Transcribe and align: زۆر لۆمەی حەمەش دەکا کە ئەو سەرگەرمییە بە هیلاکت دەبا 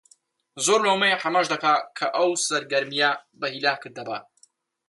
زۆر 0.65 0.79
لۆمەی 0.87 1.19
حەمەش 1.21 1.45
دەکا 1.53 1.73
کە 1.97 2.07
ئەو 2.17 2.29
سەرگەرمییە 2.47 3.11
بە 3.39 3.47
هیلاکت 3.53 3.91
دەبا 3.97 4.17